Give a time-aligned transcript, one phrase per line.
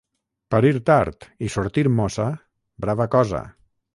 [0.53, 2.27] Parir tard i sortir mossa,
[2.87, 3.45] brava cosa!